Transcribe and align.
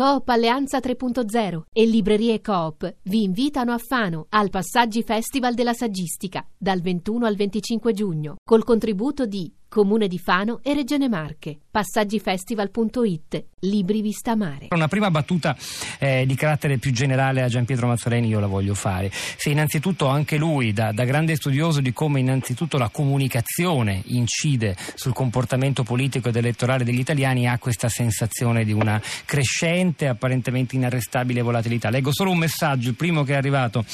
Coop 0.00 0.30
Alleanza 0.30 0.78
3.0 0.78 1.64
e 1.70 1.84
Librerie 1.84 2.40
Coop 2.40 2.96
vi 3.02 3.22
invitano 3.22 3.72
a 3.72 3.76
Fano 3.76 4.28
al 4.30 4.48
Passaggi 4.48 5.02
Festival 5.02 5.52
della 5.52 5.74
Saggistica 5.74 6.42
dal 6.56 6.80
21 6.80 7.26
al 7.26 7.34
25 7.34 7.92
giugno 7.92 8.36
col 8.42 8.64
contributo 8.64 9.26
di 9.26 9.52
Comune 9.70 10.08
di 10.08 10.18
Fano 10.18 10.58
e 10.64 10.74
Regione 10.74 11.08
Marche. 11.08 11.56
Passaggifestival.it. 11.70 13.44
Libri 13.60 14.00
Vista 14.00 14.34
Mare. 14.34 14.68
Una 14.70 14.88
prima 14.88 15.12
battuta 15.12 15.56
eh, 16.00 16.24
di 16.26 16.34
carattere 16.34 16.78
più 16.78 16.90
generale 16.90 17.42
a 17.42 17.48
Gian 17.48 17.66
Pietro 17.66 17.86
Mazzoleni 17.86 18.26
io 18.26 18.40
la 18.40 18.48
voglio 18.48 18.74
fare. 18.74 19.10
Se 19.12 19.50
innanzitutto 19.50 20.08
anche 20.08 20.38
lui, 20.38 20.72
da, 20.72 20.90
da, 20.90 21.04
grande 21.04 21.36
studioso 21.36 21.80
di 21.80 21.92
come 21.92 22.18
innanzitutto 22.18 22.78
la 22.78 22.88
comunicazione 22.88 24.02
incide 24.06 24.76
sul 24.94 25.12
comportamento 25.12 25.84
politico 25.84 26.30
ed 26.30 26.36
elettorale 26.36 26.82
degli 26.82 26.98
italiani, 26.98 27.46
ha 27.46 27.58
questa 27.58 27.88
sensazione 27.88 28.64
di 28.64 28.72
una 28.72 29.00
crescente, 29.24 30.08
apparentemente 30.08 30.74
inarrestabile 30.74 31.42
volatilità. 31.42 31.90
Leggo 31.90 32.12
solo 32.12 32.32
un 32.32 32.38
messaggio, 32.38 32.88
il 32.88 32.96
primo 32.96 33.22
che 33.22 33.34
è 33.34 33.36
arrivato 33.36 33.84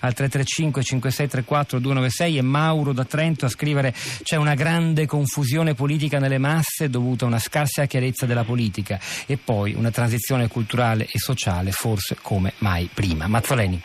al 0.00 0.14
335 0.14 0.82
5634 0.82 1.78
296 1.78 2.38
è 2.38 2.42
Mauro 2.42 2.94
da 2.94 3.04
Trento 3.04 3.44
a 3.44 3.48
scrivere 3.50 3.92
c'è 4.22 4.36
una 4.36 4.54
grande 4.54 5.04
confusione 5.04 5.24
confusione 5.26 5.74
politica 5.74 6.20
nelle 6.20 6.38
masse 6.38 6.88
dovuta 6.88 7.24
a 7.24 7.28
una 7.28 7.40
scarsa 7.40 7.86
chiarezza 7.86 8.26
della 8.26 8.44
politica 8.44 9.00
e 9.26 9.36
poi 9.36 9.74
una 9.74 9.90
transizione 9.90 10.46
culturale 10.46 11.04
e 11.04 11.18
sociale 11.18 11.72
forse 11.72 12.16
come 12.22 12.52
mai 12.58 12.88
prima. 12.92 13.26
Mazzoleni. 13.26 13.82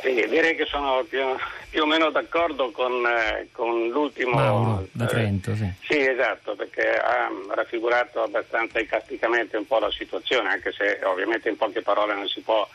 Sì, 0.00 0.14
direi 0.28 0.54
che 0.54 0.66
sono 0.66 1.04
più, 1.08 1.18
più 1.68 1.82
o 1.82 1.86
meno 1.86 2.10
d'accordo 2.10 2.70
con, 2.70 2.92
eh, 3.04 3.48
con 3.50 3.88
l'ultimo. 3.88 4.36
Mauro, 4.36 4.86
da 4.92 5.06
Trento, 5.06 5.54
sì. 5.56 5.68
Sì, 5.82 5.98
esatto, 5.98 6.54
perché 6.54 6.88
ha 6.88 7.28
raffigurato 7.52 8.22
abbastanza 8.22 8.78
icasticamente 8.78 9.56
un 9.56 9.66
po' 9.66 9.80
la 9.80 9.90
situazione, 9.90 10.48
anche 10.50 10.70
se 10.70 11.00
ovviamente 11.02 11.48
in 11.48 11.56
poche 11.56 11.82
parole 11.82 12.14
non 12.14 12.28
si 12.28 12.40
può 12.40 12.66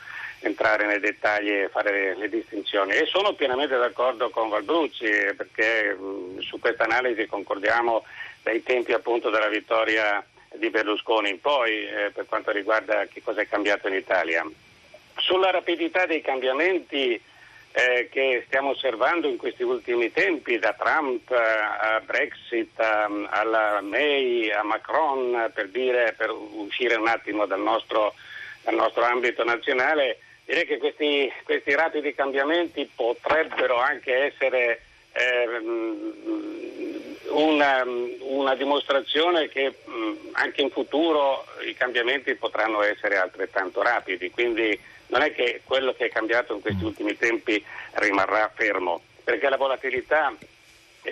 entrare 0.45 0.85
nei 0.85 0.99
dettagli 0.99 1.49
e 1.49 1.69
fare 1.69 2.15
le, 2.15 2.29
distinzioni. 2.29 2.93
E 2.93 3.05
sono 3.05 3.33
pienamente 3.33 3.77
d'accordo 3.77 4.29
con 4.29 4.49
Valbrucci 4.49 5.09
perché 5.35 5.93
mh, 5.93 6.39
su 6.39 6.59
questa 6.59 6.83
analisi 6.83 7.25
concordiamo 7.25 8.05
dai 8.43 8.61
tempi 8.61 8.93
appunto 8.93 9.29
della 9.29 9.49
vittoria 9.49 10.23
di 10.53 10.69
Berlusconi 10.69 11.29
in 11.29 11.41
poi 11.41 11.85
eh, 11.85 12.11
per 12.13 12.25
quanto 12.27 12.51
riguarda 12.51 13.05
che 13.07 13.21
cosa 13.23 13.41
è 13.41 13.47
cambiato 13.47 13.87
in 13.87 13.95
Italia. 13.95 14.45
Sulla 15.17 15.49
rapidità 15.49 16.05
dei 16.05 16.21
cambiamenti 16.21 17.19
eh, 17.71 18.07
che 18.09 18.43
stiamo 18.45 18.69
osservando 18.69 19.27
in 19.27 19.37
questi 19.37 19.63
ultimi 19.63 20.11
tempi, 20.11 20.59
da 20.59 20.73
Trump 20.73 21.29
eh, 21.31 21.35
a 21.35 22.01
Brexit, 22.05 22.79
a, 22.79 23.09
alla 23.29 23.81
May, 23.81 24.49
a 24.51 24.63
Macron, 24.63 25.51
per, 25.53 25.69
dire, 25.69 26.13
per 26.15 26.31
uscire 26.31 26.95
un 26.95 27.07
attimo 27.07 27.45
dal 27.45 27.59
nostro, 27.59 28.13
dal 28.61 28.75
nostro 28.75 29.03
ambito 29.03 29.43
nazionale, 29.43 30.19
Direi 30.45 30.65
che 30.65 30.77
questi, 30.77 31.31
questi 31.43 31.73
rapidi 31.73 32.13
cambiamenti 32.13 32.89
potrebbero 32.93 33.77
anche 33.77 34.13
essere 34.13 34.81
eh, 35.11 35.47
una, 37.29 37.83
una, 38.19 38.55
dimostrazione 38.55 39.49
che 39.49 39.73
anche 40.33 40.61
in 40.61 40.69
futuro 40.69 41.45
i 41.67 41.73
cambiamenti 41.73 42.35
potranno 42.35 42.83
essere 42.83 43.17
altrettanto 43.17 43.81
rapidi, 43.81 44.29
quindi 44.29 44.79
non 45.07 45.23
è 45.23 45.33
che 45.33 45.61
quello 45.63 45.93
che 45.93 46.05
è 46.05 46.09
cambiato 46.09 46.53
in 46.53 46.61
questi 46.61 46.83
ultimi 46.83 47.17
tempi 47.17 47.63
rimarrà 47.93 48.51
fermo, 48.53 49.01
perché 49.23 49.49
la 49.49 49.57
volatilità 49.57 50.31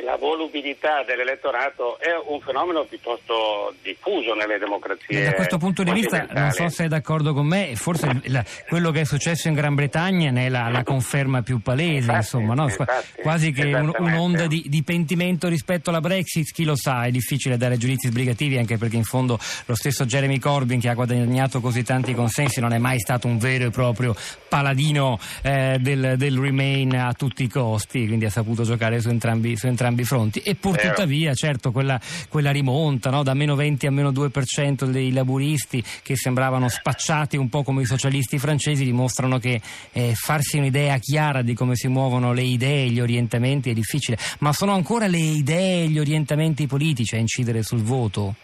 la 0.02 0.16
volubilità 0.18 1.04
dell'elettorato 1.04 2.00
è 2.00 2.10
un 2.26 2.40
fenomeno 2.42 2.84
piuttosto 2.86 3.74
diffuso 3.82 4.34
nelle 4.34 4.58
democrazie. 4.58 5.22
E 5.22 5.24
da 5.26 5.34
questo 5.34 5.58
punto 5.58 5.84
di 5.84 5.92
vista, 5.92 6.26
non 6.32 6.52
so 6.52 6.68
se 6.70 6.86
è 6.86 6.88
d'accordo 6.88 7.34
con 7.34 7.46
me, 7.46 7.76
forse 7.76 8.22
la, 8.26 8.44
quello 8.68 8.92
che 8.92 9.02
è 9.02 9.04
successo 9.04 9.48
in 9.48 9.54
Gran 9.54 9.76
Bretagna 9.76 10.32
ne 10.32 10.48
è 10.48 10.50
la, 10.50 10.70
la 10.70 10.84
conferma 10.84 11.42
più 11.44 11.62
palese, 11.62 12.12
infatti, 12.12 12.18
insomma, 12.18 12.54
no? 12.54 12.64
infatti, 12.64 13.22
quasi 13.22 13.52
che 13.52 13.74
un, 13.74 13.92
un'onda 13.96 14.48
di, 14.48 14.66
di, 14.68 14.84
pentimento 14.84 15.48
rispetto 15.48 15.90
alla 15.90 16.00
Brexit, 16.00 16.52
chi 16.52 16.64
lo 16.64 16.76
sa, 16.76 17.04
è 17.04 17.12
difficile 17.12 17.58
dare 17.58 17.78
giudizi 17.78 18.08
sbrigativi 18.08 18.58
anche 18.58 18.78
perché 18.78 18.96
in 18.96 19.04
fondo 19.04 19.38
lo 19.66 19.76
stesso 19.76 20.06
Jeremy 20.06 20.40
Corbyn 20.40 20.80
che 20.80 20.90
ha 20.90 20.94
guadagnato 20.94 21.60
così 21.60 21.84
tanti 21.84 22.14
consensi 22.14 22.60
non 22.60 22.74
è 22.74 22.78
mai 22.78 23.00
stato 23.00 23.28
un 23.28 23.38
vero 23.38 23.66
e 23.66 23.70
proprio 23.70 24.16
paladino 24.48 25.20
eh, 25.42 25.78
del, 25.80 26.16
del, 26.18 26.38
Remain 26.38 26.96
a 26.96 27.14
tutti 27.14 27.44
i 27.44 27.48
costi, 27.48 28.08
quindi 28.08 28.26
ha 28.26 28.30
saputo 28.30 28.64
giocare 28.64 29.00
su 29.00 29.10
entrambi, 29.10 29.56
su 29.56 29.68
entrambi 29.68 29.83
entrambi 29.84 30.02
i 30.02 30.06
fronti. 30.06 30.40
E 30.40 30.56
pur 30.56 30.78
tuttavia, 30.78 31.34
certo, 31.34 31.72
quella, 31.72 32.00
quella 32.30 32.52
rimonta 32.52 33.10
no? 33.10 33.24
da 33.24 33.34
meno 33.34 33.56
20 33.56 33.88
a 33.88 33.92
meno 33.92 34.12
2% 34.12 34.86
dei 34.86 35.12
laburisti 35.12 35.84
che 36.02 36.16
sembravano 36.16 36.70
spacciati 36.70 37.36
un 37.36 37.50
po' 37.50 37.64
come 37.64 37.82
i 37.82 37.86
socialisti 37.86 38.40
francesi 38.40 38.86
dimostrano 38.86 39.38
che 39.40 39.62
eh, 39.92 40.14
farsi 40.16 40.58
un'idea 40.58 40.98
chiara 40.98 41.42
di 41.42 41.54
come 41.54 41.76
si 41.76 41.88
muovono 41.88 42.32
le 42.32 42.44
idee 42.44 42.86
e 42.86 42.90
gli 42.90 43.00
orientamenti 43.00 43.70
è 43.70 43.74
difficile, 43.74 44.18
ma 44.40 44.54
sono 44.54 44.74
ancora 44.74 45.08
le 45.08 45.18
idee 45.18 45.84
e 45.84 45.88
gli 45.90 46.00
orientamenti 46.00 46.68
politici 46.68 47.16
a 47.16 47.20
incidere 47.20 47.64
sul 47.64 47.82
voto? 47.82 48.36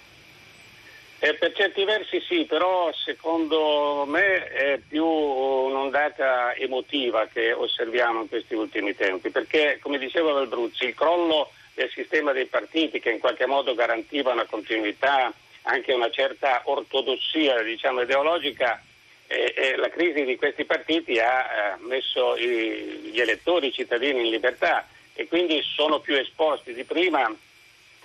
Eh, 1.21 1.33
per 1.33 1.51
certi 1.51 1.83
versi 1.83 2.21
sì, 2.21 2.45
però 2.45 2.93
secondo 2.93 4.05
me 4.07 4.45
è 4.47 4.79
più 4.87 5.05
un'ondata 5.05 6.55
emotiva 6.55 7.27
che 7.27 7.51
osserviamo 7.51 8.21
in 8.21 8.29
questi 8.29 8.53
ultimi 8.55 8.95
tempi, 8.95 9.29
perché 9.29 9.79
come 9.81 9.97
diceva 9.97 10.31
Valbruzzi, 10.31 10.85
il 10.85 10.95
crollo 10.95 11.51
del 11.73 11.89
sistema 11.89 12.31
dei 12.31 12.45
partiti 12.45 13.01
che 13.01 13.11
in 13.11 13.19
qualche 13.19 13.45
modo 13.45 13.75
garantiva 13.75 14.31
una 14.31 14.45
continuità, 14.45 15.33
anche 15.63 15.91
una 15.93 16.09
certa 16.09 16.61
ortodossia 16.63 17.61
diciamo, 17.63 18.01
ideologica, 18.01 18.81
e, 19.27 19.53
e 19.55 19.75
la 19.75 19.89
crisi 19.89 20.23
di 20.23 20.37
questi 20.37 20.63
partiti 20.63 21.19
ha 21.19 21.41
eh, 21.41 21.83
messo 21.85 22.35
i, 22.37 23.11
gli 23.11 23.19
elettori, 23.19 23.67
i 23.67 23.73
cittadini 23.73 24.21
in 24.21 24.31
libertà 24.31 24.87
e 25.13 25.27
quindi 25.27 25.61
sono 25.61 25.99
più 25.99 26.15
esposti 26.15 26.73
di 26.73 26.83
prima 26.83 27.29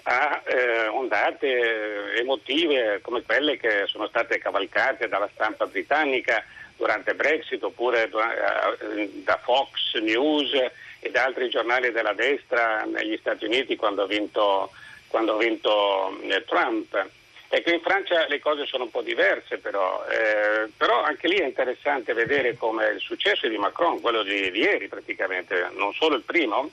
a 0.04 0.42
eh, 0.44 0.86
ondate 0.88 2.16
emotive 2.18 3.00
come 3.02 3.22
quelle 3.22 3.56
che 3.56 3.84
sono 3.86 4.06
state 4.06 4.38
cavalcate 4.38 5.08
dalla 5.08 5.30
stampa 5.32 5.66
britannica 5.66 6.44
durante 6.76 7.14
Brexit 7.14 7.62
oppure 7.62 8.04
eh, 8.04 9.10
da 9.22 9.38
Fox 9.42 9.94
News 10.00 10.52
e 11.00 11.10
da 11.10 11.24
altri 11.24 11.48
giornali 11.48 11.90
della 11.90 12.12
destra 12.12 12.84
negli 12.84 13.16
Stati 13.18 13.44
Uniti 13.46 13.76
quando 13.76 14.02
ha 14.02 14.06
vinto, 14.06 14.72
quando 15.08 15.34
ha 15.34 15.38
vinto 15.38 16.18
eh, 16.22 16.44
Trump. 16.44 17.06
Ecco, 17.48 17.70
in 17.70 17.80
Francia 17.80 18.26
le 18.26 18.40
cose 18.40 18.66
sono 18.66 18.84
un 18.84 18.90
po' 18.90 19.02
diverse 19.02 19.58
però, 19.58 20.04
eh, 20.06 20.68
però 20.76 21.02
anche 21.02 21.28
lì 21.28 21.36
è 21.36 21.44
interessante 21.44 22.12
vedere 22.12 22.56
come 22.56 22.88
il 22.88 23.00
successo 23.00 23.48
di 23.48 23.56
Macron, 23.56 24.00
quello 24.00 24.22
di, 24.22 24.50
di 24.50 24.60
ieri 24.60 24.88
praticamente, 24.88 25.70
non 25.72 25.94
solo 25.94 26.16
il 26.16 26.22
primo, 26.22 26.70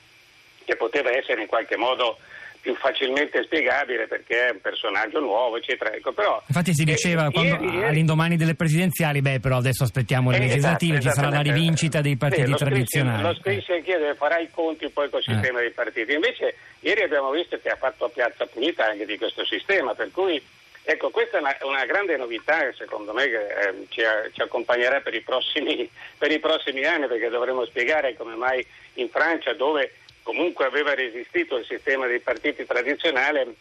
che 0.66 0.76
poteva 0.76 1.12
essere 1.12 1.42
in 1.42 1.48
qualche 1.48 1.78
modo 1.78 2.18
più 2.62 2.76
facilmente 2.76 3.44
spiegabile 3.44 4.08
perché 4.08 4.48
è 4.48 4.52
un 4.52 4.62
personaggio 4.62 5.20
nuovo, 5.20 5.58
eccetera. 5.58 5.92
Ecco, 5.92 6.14
però, 6.14 6.42
Infatti 6.46 6.74
si 6.74 6.84
diceva 6.84 7.28
eh, 7.28 7.32
quando, 7.32 7.64
ieri, 7.64 7.84
all'indomani 7.84 8.38
delle 8.38 8.56
presidenziali, 8.56 9.22
beh, 9.22 9.40
però 9.40 9.58
adesso 9.58 9.84
aspettiamo 9.84 10.30
le 10.30 10.38
eh, 10.38 10.40
legislative, 10.42 10.98
esatto, 10.98 11.16
ci 11.16 11.22
sarà 11.22 11.36
la 11.36 11.42
rivincita 11.42 12.02
dei 12.02 12.16
partiti 12.16 12.46
sì, 12.46 12.52
lo 12.52 12.58
tradizionali. 12.58 13.24
Lo 13.24 13.34
scrissi 13.34 13.72
anch'io, 13.72 14.16
farà 14.16 14.38
i 14.38 14.50
conti 14.52 14.88
poi 14.90 15.10
col 15.10 15.22
eh. 15.22 15.32
sistema 15.34 15.60
eh. 15.60 15.64
dei 15.64 15.72
partiti. 15.72 16.14
Invece 16.14 16.56
ieri 16.82 17.02
abbiamo 17.02 17.32
visto 17.32 17.60
che 17.62 17.70
ha 17.70 17.76
fatto 17.76 18.10
piazza 18.10 18.46
pulita 18.46 18.86
anche 18.86 19.06
di 19.06 19.18
questo 19.18 19.44
sistema, 19.46 19.94
per 19.94 20.12
cui 20.12 20.42
Ecco, 20.84 21.12
questa 21.12 21.38
è 21.38 21.42
una, 21.42 21.56
una, 21.62 21.86
grande 21.86 22.18
novità 22.18 22.58
secondo 22.74 23.14
me 23.14 23.30
che 23.30 23.38
eh, 23.38 23.86
ci, 23.90 24.02
ci, 24.34 24.42
accompagnerà 24.42 25.00
per 25.00 25.14
i, 25.14 25.22
prossimi, 25.22 25.88
per 26.18 26.32
i, 26.32 26.40
prossimi, 26.40 26.84
anni 26.84 27.06
perché 27.06 27.30
dovremo 27.30 27.66
spiegare 27.66 28.16
come 28.18 28.34
mai 28.34 28.66
in 28.96 29.08
Francia 29.10 29.54
dove 29.54 29.94
comunque 30.32 30.66
aveva 30.66 30.94
resistito 30.94 31.58
il 31.58 31.66
sistema 31.66 32.08
dei 32.08 32.22
partiti 32.22 32.66
tradizionale, 32.66 33.54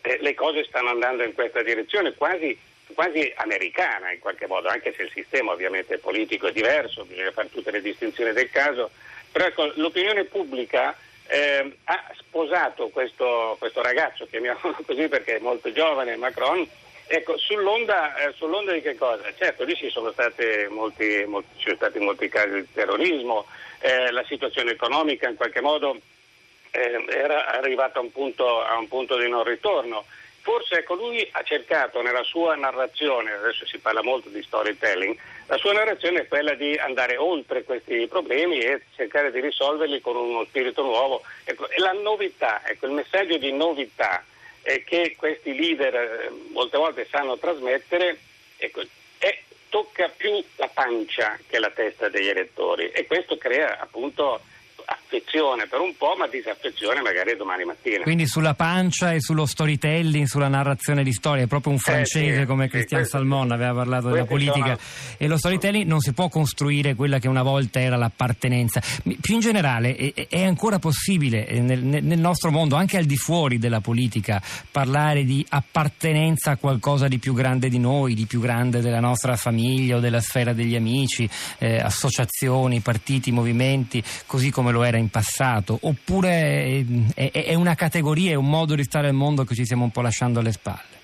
eh, 0.00 0.16
le 0.22 0.32
cose 0.32 0.64
stanno 0.64 0.88
andando 0.88 1.22
in 1.22 1.34
questa 1.34 1.62
direzione 1.62 2.14
quasi, 2.14 2.58
quasi, 2.94 3.30
americana 3.36 4.10
in 4.10 4.18
qualche 4.18 4.46
modo, 4.46 4.68
anche 4.68 4.94
se 4.94 5.02
il 5.02 5.10
sistema 5.12 5.52
ovviamente 5.52 5.98
politico 5.98 6.46
è 6.46 6.52
diverso, 6.52 7.04
bisogna 7.04 7.30
fare 7.30 7.50
tutte 7.50 7.70
le 7.70 7.82
distinzioni 7.82 8.32
del 8.32 8.48
caso, 8.48 8.90
però 9.30 9.44
ecco, 9.44 9.70
l'opinione 9.74 10.24
pubblica 10.24 10.96
eh, 11.26 11.76
ha 11.84 12.10
sposato 12.16 12.88
questo, 12.88 13.56
questo 13.58 13.82
ragazzo, 13.82 14.26
chiamiamolo 14.26 14.78
così 14.86 15.08
perché 15.08 15.36
è 15.36 15.40
molto 15.40 15.70
giovane, 15.72 16.16
Macron, 16.16 16.66
Ecco, 17.10 17.38
sull'onda, 17.38 18.16
eh, 18.16 18.34
sull'onda, 18.34 18.72
di 18.72 18.82
che 18.82 18.94
cosa? 18.94 19.24
Certo, 19.34 19.64
lì 19.64 19.74
ci 19.74 19.88
sono, 19.88 20.12
molti, 20.68 21.24
molti, 21.26 21.48
ci 21.56 21.64
sono 21.64 21.76
stati 21.76 21.98
molti 22.00 22.28
casi 22.28 22.60
di 22.60 22.66
terrorismo, 22.70 23.46
eh, 23.80 24.10
la 24.10 24.22
situazione 24.24 24.72
economica 24.72 25.26
in 25.26 25.36
qualche 25.36 25.62
modo 25.62 25.98
eh, 26.70 27.04
era 27.08 27.46
arrivata 27.46 27.98
a 27.98 28.02
un, 28.02 28.12
punto, 28.12 28.62
a 28.62 28.76
un 28.76 28.88
punto 28.88 29.16
di 29.16 29.26
non 29.26 29.42
ritorno. 29.42 30.04
Forse 30.42 30.80
ecco, 30.80 30.94
lui 30.94 31.26
ha 31.32 31.42
cercato 31.44 32.02
nella 32.02 32.22
sua 32.24 32.54
narrazione, 32.56 33.32
adesso 33.32 33.66
si 33.66 33.78
parla 33.78 34.02
molto 34.02 34.28
di 34.28 34.42
storytelling, 34.42 35.16
la 35.46 35.56
sua 35.56 35.72
narrazione 35.72 36.20
è 36.20 36.28
quella 36.28 36.52
di 36.52 36.76
andare 36.76 37.16
oltre 37.16 37.64
questi 37.64 38.06
problemi 38.06 38.58
e 38.58 38.82
cercare 38.94 39.30
di 39.30 39.40
risolverli 39.40 40.02
con 40.02 40.14
uno 40.14 40.44
spirito 40.44 40.82
nuovo. 40.82 41.22
Ecco, 41.44 41.68
la 41.76 41.92
novità, 41.92 42.60
ecco, 42.66 42.84
il 42.84 42.92
messaggio 42.92 43.38
di 43.38 43.50
novità 43.52 44.22
che 44.84 45.14
questi 45.16 45.54
leader 45.54 45.94
eh, 45.94 46.30
molte 46.52 46.76
volte 46.76 47.06
sanno 47.10 47.38
trasmettere 47.38 48.18
ecco, 48.56 48.82
tocca 49.68 50.08
più 50.08 50.42
la 50.56 50.68
pancia 50.68 51.38
che 51.46 51.58
la 51.58 51.70
testa 51.70 52.08
degli 52.08 52.28
elettori 52.28 52.90
e 52.90 53.06
questo 53.06 53.36
crea 53.36 53.78
appunto 53.78 54.40
affezione 55.08 55.66
per 55.66 55.80
un 55.80 55.94
po', 55.96 56.14
ma 56.16 56.26
disaffezione 56.26 57.02
magari 57.02 57.36
domani 57.36 57.64
mattina. 57.64 58.02
Quindi 58.02 58.26
sulla 58.26 58.54
pancia 58.54 59.12
e 59.12 59.20
sullo 59.20 59.46
storytelling, 59.46 60.26
sulla 60.26 60.48
narrazione 60.48 61.02
di 61.02 61.12
storia, 61.12 61.44
è 61.44 61.46
proprio 61.46 61.72
un 61.72 61.78
francese 61.78 62.34
eh, 62.34 62.40
sì, 62.40 62.46
come 62.46 62.64
sì, 62.64 62.70
Christian 62.70 63.00
questo, 63.00 63.18
Salmon 63.18 63.50
aveva 63.50 63.74
parlato 63.74 64.08
della 64.08 64.24
politica 64.24 64.76
sono... 64.76 65.16
e 65.18 65.26
lo 65.26 65.36
storytelling 65.36 65.86
non 65.86 66.00
si 66.00 66.12
può 66.12 66.28
costruire 66.28 66.94
quella 66.94 67.18
che 67.18 67.28
una 67.28 67.42
volta 67.42 67.80
era 67.80 67.96
l'appartenenza. 67.96 68.80
Più 69.20 69.34
in 69.34 69.40
generale 69.40 69.96
è, 69.96 70.44
ancora 70.44 70.78
possibile 70.78 71.46
eh, 71.46 71.60
nel, 71.60 71.82
nel, 71.82 72.18
nostro 72.18 72.50
mondo, 72.50 72.76
anche 72.76 72.96
al 72.96 73.04
di 73.04 73.16
fuori 73.16 73.58
della 73.58 73.80
politica, 73.80 74.42
parlare 74.70 75.24
di 75.24 75.44
appartenenza 75.48 76.52
a 76.52 76.56
qualcosa 76.56 77.08
di 77.08 77.18
più 77.18 77.32
grande 77.34 77.68
di 77.68 77.78
noi, 77.78 78.14
di 78.14 78.26
più 78.26 78.40
grande 78.40 78.80
della 78.80 79.00
nostra 79.00 79.36
famiglia 79.36 79.96
o 79.96 80.00
della 80.00 80.20
sfera 80.20 80.52
degli 80.52 80.74
amici, 80.74 81.28
eh, 81.58 81.78
associazioni, 81.78 82.80
partiti, 82.80 83.30
movimenti, 83.30 84.02
così 84.26 84.50
come 84.50 84.72
lo 84.72 84.78
lo 84.78 84.84
era 84.98 85.00
in 85.00 85.08
passato, 85.08 85.78
oppure 85.82 86.84
è, 87.14 87.30
è, 87.30 87.54
una 87.54 87.74
categoria, 87.74 88.32
è 88.32 88.34
un 88.34 88.48
modo 88.48 88.74
di 88.74 88.82
stare 88.82 89.08
al 89.08 89.14
mondo 89.14 89.44
che 89.44 89.54
ci 89.54 89.64
stiamo 89.64 89.84
un 89.84 89.90
po' 89.90 90.02
lasciando 90.02 90.40
alle 90.40 90.52
spalle? 90.52 90.96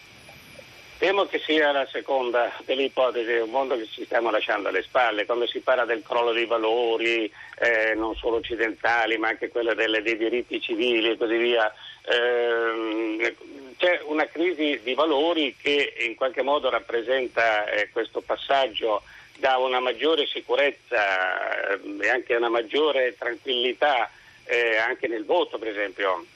Temo 0.98 1.26
che 1.26 1.40
sia 1.44 1.70
la 1.70 1.86
seconda 1.90 2.50
delle 2.64 2.84
ipotesi, 2.84 3.30
è 3.30 3.42
un 3.42 3.50
mondo 3.50 3.76
che 3.76 3.86
ci 3.86 4.04
stiamo 4.04 4.30
lasciando 4.30 4.68
alle 4.68 4.82
spalle, 4.82 5.26
quando 5.26 5.46
si 5.46 5.60
parla 5.60 5.84
del 5.84 6.02
crollo 6.02 6.32
dei 6.32 6.46
valori, 6.46 7.30
eh, 7.58 7.94
non 7.94 8.14
solo 8.16 8.36
occidentali, 8.36 9.16
ma 9.18 9.28
anche 9.28 9.48
quello 9.48 9.74
delle, 9.74 10.02
dei 10.02 10.16
diritti 10.16 10.60
civili 10.60 11.10
e 11.10 11.16
così 11.16 11.36
via. 11.36 11.72
Eh, 12.02 13.36
c'è 13.76 14.00
una 14.06 14.24
crisi 14.26 14.80
di 14.82 14.94
valori 14.94 15.54
che 15.60 15.94
in 16.06 16.14
qualche 16.14 16.42
modo 16.42 16.70
rappresenta 16.70 17.66
eh, 17.66 17.90
questo 17.90 18.22
passaggio 18.22 19.02
da 19.38 19.56
una 19.58 19.80
maggiore 19.80 20.26
sicurezza 20.26 21.72
eh, 21.72 21.80
e 22.00 22.08
anche 22.08 22.34
una 22.34 22.48
maggiore 22.48 23.14
tranquillità 23.18 24.10
eh, 24.44 24.76
anche 24.76 25.08
nel 25.08 25.24
voto, 25.24 25.58
per 25.58 25.68
esempio. 25.68 26.26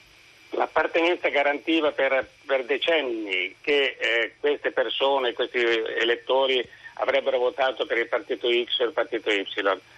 L'appartenenza 0.51 1.29
garantiva 1.29 1.91
per, 1.91 2.27
per 2.45 2.65
decenni 2.65 3.55
che 3.61 3.97
eh, 3.99 4.33
queste 4.39 4.71
persone, 4.71 5.33
questi 5.33 5.59
elettori 5.59 6.67
avrebbero 6.95 7.37
votato 7.37 7.85
per 7.85 7.97
il 7.99 8.07
partito 8.07 8.47
X 8.49 8.79
o 8.79 8.85
il 8.85 8.91
partito 8.91 9.29
Y. 9.29 9.45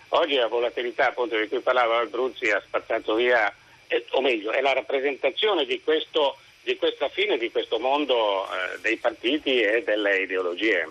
Oggi 0.09 0.35
la 0.35 0.47
volatilità 0.47 1.07
appunto, 1.07 1.37
di 1.37 1.47
cui 1.47 1.59
parlava 1.59 1.99
Albruzzi 1.99 2.49
ha 2.49 2.61
spazzato 2.65 3.15
via, 3.15 3.53
eh, 3.87 4.05
o 4.11 4.21
meglio, 4.21 4.51
è 4.51 4.59
la 4.61 4.73
rappresentazione 4.73 5.65
di, 5.65 5.81
questo, 5.81 6.37
di 6.63 6.75
questa 6.75 7.07
fine 7.07 7.37
di 7.37 7.49
questo 7.49 7.79
mondo 7.79 8.45
eh, 8.45 8.79
dei 8.81 8.97
partiti 8.97 9.61
e 9.61 9.83
delle 9.83 10.19
ideologie. 10.19 10.89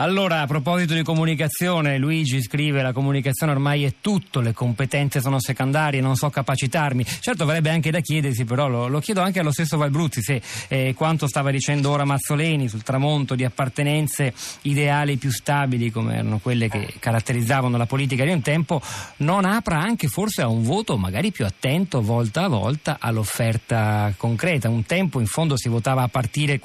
Allora, 0.00 0.42
a 0.42 0.46
proposito 0.46 0.94
di 0.94 1.02
comunicazione, 1.02 1.98
Luigi 1.98 2.40
scrive 2.40 2.82
la 2.82 2.92
comunicazione 2.92 3.50
ormai 3.50 3.82
è 3.82 3.94
tutto, 4.00 4.38
le 4.38 4.52
competenze 4.52 5.20
sono 5.20 5.40
secondarie, 5.40 6.00
non 6.00 6.14
so 6.14 6.30
capacitarmi. 6.30 7.04
Certo, 7.04 7.42
avrebbe 7.42 7.70
anche 7.70 7.90
da 7.90 7.98
chiedersi, 7.98 8.44
però 8.44 8.68
lo, 8.68 8.86
lo 8.86 9.00
chiedo 9.00 9.22
anche 9.22 9.40
allo 9.40 9.50
stesso 9.50 9.76
Valbruzzi, 9.76 10.22
se 10.22 10.40
eh, 10.68 10.94
quanto 10.94 11.26
stava 11.26 11.50
dicendo 11.50 11.90
ora 11.90 12.04
Mazzoleni 12.04 12.68
sul 12.68 12.84
tramonto 12.84 13.34
di 13.34 13.42
appartenenze 13.42 14.32
ideali 14.62 15.16
più 15.16 15.32
stabili, 15.32 15.90
come 15.90 16.14
erano 16.14 16.38
quelle 16.38 16.68
che 16.68 16.94
caratterizzavano 17.00 17.76
la 17.76 17.86
politica 17.86 18.22
di 18.22 18.30
un 18.30 18.40
tempo, 18.40 18.80
non 19.16 19.44
apra 19.44 19.80
anche 19.80 20.06
forse 20.06 20.42
a 20.42 20.46
un 20.46 20.62
voto 20.62 20.96
magari 20.96 21.32
più 21.32 21.44
attento 21.44 22.02
volta 22.02 22.44
a 22.44 22.48
volta 22.48 22.98
all'offerta 23.00 24.14
concreta. 24.16 24.68
Un 24.68 24.86
tempo 24.86 25.18
in 25.18 25.26
fondo 25.26 25.56
si 25.56 25.68
votava 25.68 26.02
a 26.02 26.08
partire 26.08 26.60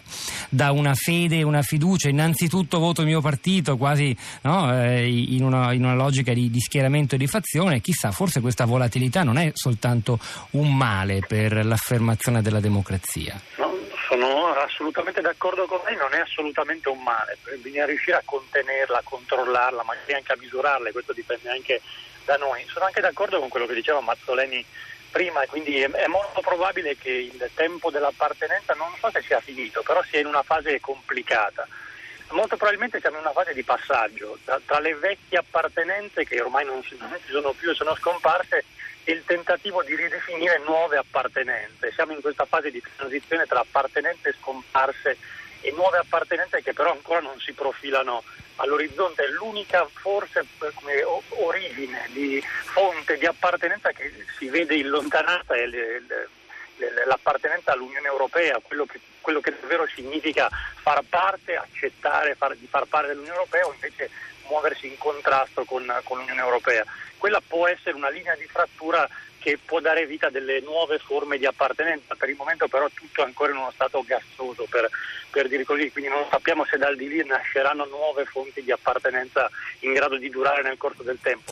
da 0.50 0.72
una 0.72 0.94
fede 0.94 1.42
una 1.42 1.64
fiducia, 1.64 2.10
innanzitutto 2.10 2.78
voto 2.78 3.02
mio 3.02 3.22
partito 3.24 3.76
quasi 3.78 4.16
no, 4.42 4.72
eh, 4.72 5.08
in, 5.08 5.44
una, 5.44 5.74
in, 5.74 5.84
una, 5.84 5.96
logica 5.96 6.32
di, 6.34 6.52
di, 6.52 6.60
schieramento 6.60 7.16
e 7.16 7.18
di 7.18 7.26
fazione, 7.26 7.82
chissà, 7.82 8.12
forse 8.12 8.40
questa 8.40 8.66
volatilità 8.66 9.24
non 9.24 9.38
è 9.38 9.50
soltanto 9.56 10.20
un 10.52 10.76
male 10.76 11.22
per 11.28 11.66
l'affermazione 11.66 12.44
della 12.44 12.60
democrazia. 12.60 13.42
No, 13.58 13.74
sono 14.08 14.54
assolutamente 14.54 15.22
d'accordo 15.22 15.66
con 15.66 15.80
lei, 15.86 15.96
non 15.96 16.14
è 16.14 16.20
assolutamente 16.20 16.90
un 16.90 17.02
male, 17.02 17.38
bisogna 17.58 17.86
riuscire 17.86 18.18
a 18.18 18.22
contenerla, 18.24 19.00
a 19.00 19.04
controllarla, 19.04 19.84
magari 19.84 20.14
anche 20.14 20.34
a 20.34 20.38
misurarla, 20.40 20.92
questo 20.92 21.14
dipende 21.14 21.50
anche 21.50 21.82
da 22.26 22.36
noi. 22.38 22.64
Sono 22.68 22.86
anche 22.86 23.02
d'accordo 23.02 23.40
con 23.40 23.50
quello 23.50 23.66
che 23.66 23.74
diceva 23.74 24.02
Mazzoleni 24.02 24.64
prima, 25.14 25.46
quindi 25.48 25.80
è, 25.80 26.08
molto 26.08 26.42
probabile 26.42 26.98
che 26.98 27.12
il 27.32 27.50
tempo 27.54 27.92
dell'appartenenza 27.92 28.74
non 28.74 28.90
so 29.00 29.12
se 29.12 29.22
sia 29.22 29.40
finito, 29.40 29.84
però 29.84 30.02
sia 30.04 30.20
in 30.20 30.26
una 30.26 30.42
fase 30.42 30.80
complicata 30.80 31.68
molto 32.34 32.58
probabilmente 32.58 33.00
siamo 33.00 33.18
in 33.18 33.24
una 33.24 33.32
fase 33.32 33.54
di 33.54 33.64
passaggio 33.64 34.38
tra, 34.44 34.60
tra 34.66 34.80
le 34.80 34.96
vecchie 34.96 35.38
appartenenze 35.38 36.26
che 36.26 36.42
ormai 36.42 36.66
non, 36.66 36.84
ci 36.84 36.98
sono 37.30 37.54
più 37.54 37.72
e 37.72 37.74
sono 37.74 37.96
scomparse 37.96 38.66
e 39.04 39.12
il 39.12 39.24
tentativo 39.26 39.84
di 39.84 39.96
ridefinire 39.96 40.62
nuove 40.66 40.98
appartenenze. 40.98 41.92
Siamo 41.92 42.14
in 42.14 42.22
questa 42.22 42.46
fase 42.46 42.72
di 42.72 42.82
transizione 42.96 43.46
tra 43.46 43.60
appartenenze 43.60 44.36
scomparse 44.40 45.18
e 45.62 45.72
nuove 45.72 45.98
appartenenze 45.98 46.62
che 46.62 46.74
però 46.74 46.92
ancora 46.92 47.20
non 47.20 47.40
si 47.40 47.54
profilano 47.54 48.24
all'orizzonte. 48.58 49.30
L'unica 49.32 49.88
forse 49.92 50.46
come 50.74 51.04
origine 51.30 52.08
di 52.12 52.42
fonte 52.74 53.18
di 53.18 53.26
appartenenza 53.26 53.92
che 53.92 54.12
si 54.38 54.48
vede 54.50 54.76
in 54.76 54.90
lontananza 54.90 55.56
è 55.56 55.66
l'appartenenza 57.06 57.72
all'Unione 57.72 58.08
Europea, 58.08 58.60
quello 58.62 58.86
che 58.86 59.00
quello 59.24 59.40
che 59.40 59.56
davvero 59.58 59.88
significa 59.88 60.50
far 60.50 61.02
parte, 61.08 61.56
accettare 61.56 62.36
far, 62.36 62.56
di 62.58 62.68
far 62.68 62.86
parte 62.86 63.08
dell'Unione 63.08 63.38
Europea 63.38 63.66
o 63.66 63.74
invece 63.74 64.10
muoversi 64.48 64.88
in 64.88 64.98
contrasto 64.98 65.64
con, 65.64 65.92
con 66.04 66.18
l'Unione 66.18 66.42
Europea. 66.42 66.84
Quella 67.18 67.42
può 67.46 67.66
essere 67.68 67.96
una 67.96 68.10
linea 68.10 68.36
di 68.36 68.46
frattura 68.46 69.08
che 69.40 69.58
può 69.64 69.80
dare 69.80 70.06
vita 70.06 70.28
a 70.28 70.30
delle 70.30 70.62
nuove 70.62 71.00
forme 71.00 71.38
di 71.38 71.46
appartenenza. 71.46 72.16
Per 72.16 72.30
il 72.30 72.36
momento 72.36 72.68
però 72.68 72.88
tutto 72.94 73.22
è 73.22 73.26
ancora 73.26 73.52
in 73.52 73.58
uno 73.58 73.72
stato 73.72 74.04
gassoso, 74.06 74.66
per, 74.70 74.90
per, 75.30 75.48
dire 75.48 75.66
così, 75.66 75.92
quindi 75.92 76.10
non 76.10 76.26
sappiamo 76.30 76.66
se 76.66 76.78
dal 76.78 76.96
di 76.96 77.08
lì 77.08 77.26
nasceranno 77.26 77.86
nuove 77.86 78.26
fonti 78.26 78.62
di 78.62 78.72
appartenenza 78.72 79.50
in 79.80 79.94
grado 79.94 80.18
di 80.18 80.30
durare 80.30 80.64
nel 80.64 80.78
corso 80.78 81.04
del 81.04 81.20
tempo. 81.22 81.42